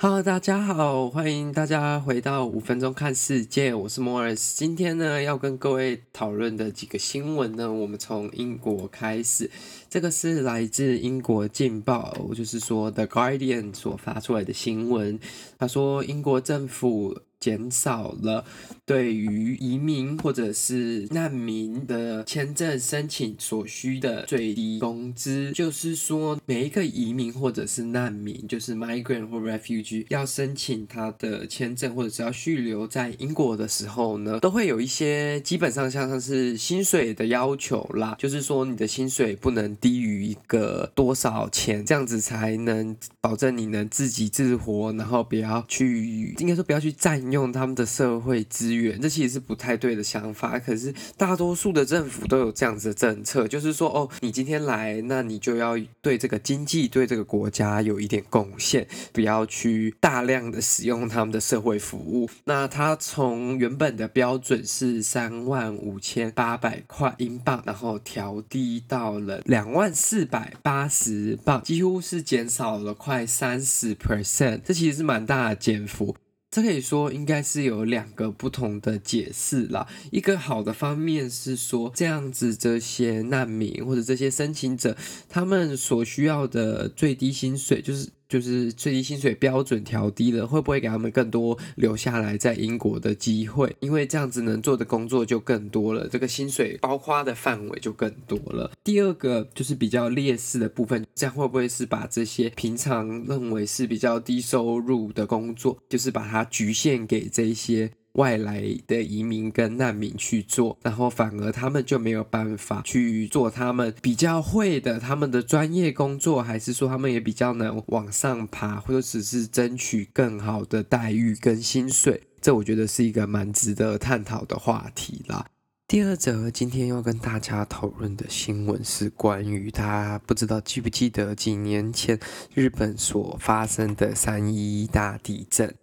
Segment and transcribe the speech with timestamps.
[0.00, 4.52] Hello，大家好，欢迎大家回到五分钟看世界，我是 Morris。
[4.54, 9.50] 今天呢，要跟各位讨论的几个新闻呢，我们从英国开始。
[9.90, 15.18] 这个是来自英国《镜报》，就是说 The Guardian 所发出来的新闻。
[15.58, 17.18] 他说，英国政府。
[17.40, 18.44] 减少了
[18.84, 40.07] 对于移民或者是难民的签证申请所需的最低工资，就是说每一个移民或者是难民，就是 migrant 或 refugee 要申请他的签证或者是要续留在英国的时候呢，都会有一些基本上像是薪水的要求啦，就是说你的薪水不能低于
[40.48, 47.28] 个多少钱，这样子才能保证你能自给自活，然后不要去，应该说不要去占。
[47.28, 50.58] 用他们的社会资源，这其实是不太对的想法。
[50.58, 62.30] 可是大多数的政府都有这样子的政策，就是说，哦，你今天来，那你就要对这个经济、对这个国家有一点贡献，不要去大量的使用他们的社会服务。
[62.44, 74.60] 那他从原本的标准是三万五千八百块英镑，然后调低到了两万四百百八十磅，几乎是减少了快三十 percent。
[74.64, 76.14] 这其实是蛮大的减幅。
[76.50, 79.86] 这可以说应该是有两个不同的解释啦。
[80.12, 84.96] 一个好的方面是说，这样子这些难民或者这些申请者，
[85.28, 88.10] 他们所需要的最低薪水就是。
[88.28, 93.74] 就是最低薪水标准调低了，会不会给他们更多留下来在英国的机会？
[93.80, 98.70] 因为这样子能做的工作就更多了，这个薪水包花的范围就更多了。
[98.84, 107.90] 第二个就是比较劣势的部分，这样会不会是把这些平常认为是比较低收入的工作，就是把它局限给这些？
[108.12, 122.22] 外来的移民跟难民去做，然后反而他们就没有办法去做他们比较会的他们的专业工作，还是说他们也比较能往上爬，或者只是争取更好的待遇跟薪水？
[122.40, 125.46] 这我觉得是一个蛮值得探讨的话题啦。
[125.86, 132.20] 第二则今天要跟大家讨论的新闻是关于大家不知道记不记得几年前
[132.54, 135.74] 日本所发生的三一大地震。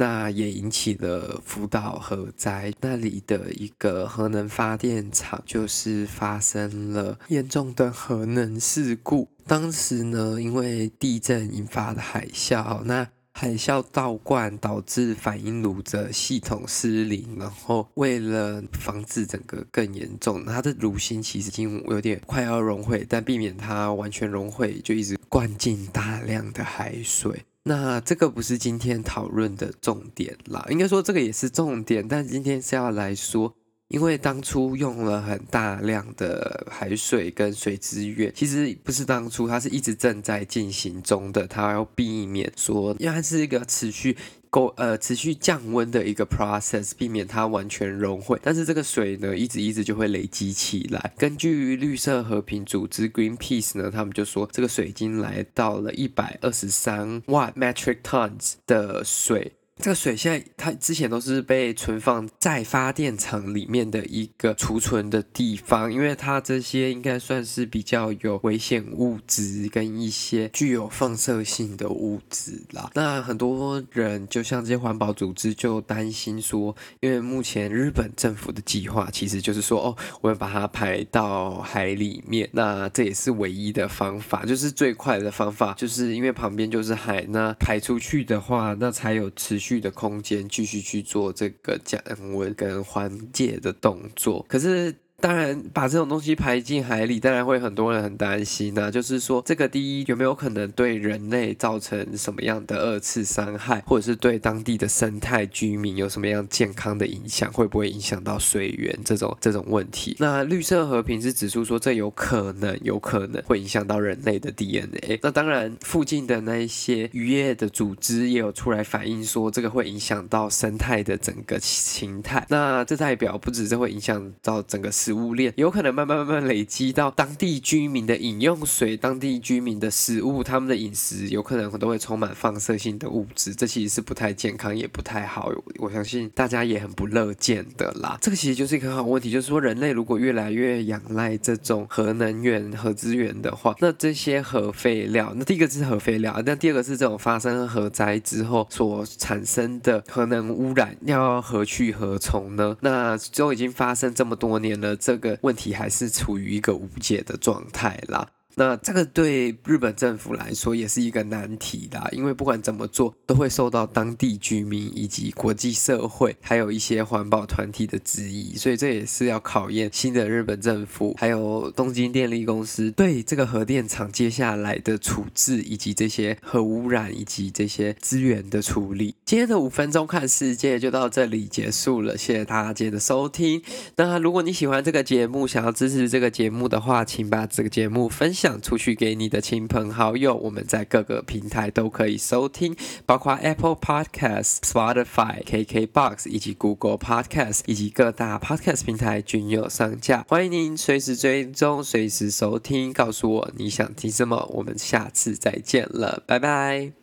[0.00, 9.28] 那也引起了福岛核灾，那里的一个核能发电厂就是发生了严重的核能事故。
[9.46, 27.44] 当时呢，因为地震引发的海啸，那海啸倒灌导致反应炉的系统失灵，然后为了防止整个更严重，它的炉芯其实已经有点快要融毁，但避免它完全融毁，就一直灌进大量的海水。
[27.70, 33.54] 那这个不是今天讨论的重点啦，应该说这个也是重点，但今天是要来说，
[33.86, 44.16] 因为当初用了很大量的海水跟水资源，其实不是当初，它是一直正在进行中的，它要避免说，因为它是一个持续。
[44.50, 48.38] 够呃，持续降温的一个 process，避免它完全融汇。
[48.42, 51.12] 但是这个水呢，一直一直就会累积起来。
[51.16, 59.52] 根据绿色和平组织 Greenpeace 呢，他们就说这个水已经来到了一百二十三万 metric tons 的水。
[59.80, 72.90] 这个水现在它之前都是被存放在发电厂里面的一个储存的地方，因为它这些应该算是比较有危险物质跟一些具有放射性的物质啦。
[72.94, 89.69] 那很多人就像这些环保组织就担心说，因为目前日本政府的计划其实就是说，哦，我要把它排到海里面，那这也是唯一的方法，就是最快的方法，就是因为旁边就是海，那排出去的话，那才有持续。
[89.78, 94.94] 的空间继续去做这个降温跟缓解的动作，可是。
[95.20, 107.52] 当然，把这种东西排进海里，当然会很多人很担心呐、就是说，这个第一有没有可能对人类造成什么样的二次伤害，或者是对当地的生态居民有什么样健康的影响？
[107.52, 110.16] 会不会影响到水源这种这种问题？
[110.18, 115.20] 那绿色和平是指出说，这有可能，有可能会影响到人类的 DNA。
[115.22, 122.46] 那当然，附近的那一些渔业的组织也有出来反映说，这个会影响到生态的整个形态。
[122.48, 125.09] 那这代表不止这会影响到整个世。
[125.10, 135.50] 食物链有可能慢慢慢慢累积到当地居民的饮用水、当地居民的食物，他们的饮食有可能都会充满放射性的物质，这其实是不太健康，也不太好。
[135.78, 138.16] 我相信大家也很不乐见的啦。
[138.20, 152.76] 这个其实就是一个很好问题，就是说人类如果越来越仰赖这种核能源、核资源的话，那这些核废料，那第一个是核废料，那第二个是这种发生核灾之后所产生的核能污染，要何去何从呢？
[152.82, 154.96] 那都已经发生这么多年了。
[155.00, 158.28] 这个问题还是处于一个无解的状态啦。
[158.54, 179.14] 那这个对日本政府来说也是一个难题的，因为不管怎么做，都会受到当地居民以及国际社会，还有一些环保团体的质疑，所以这也是要考验新的日本政府，还有东京电力公司对这个核电厂接下来的处置，以及这些核污染以及这些资源的处理。
[179.24, 183.62] 今天的五分钟看世界就到这里结束了，谢谢大家今天的收听。
[183.96, 190.34] 那如果你喜欢这个节目，想要支持这个节目的话，请把这个节目分享想出去给你的亲朋好友。
[190.34, 200.24] 我们在各个平台都可以收听，包括 Apple Podcast、Spotify、KKBox 以及 Google Podcast，以及各大 Podcast 平台均有上架。
[200.26, 204.48] 欢迎您随时追踪、随时收听，告诉我你想听什么。
[204.54, 206.99] 我们下次再见了，拜拜。